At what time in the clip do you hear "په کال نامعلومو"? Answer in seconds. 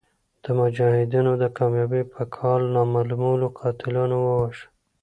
2.13-3.31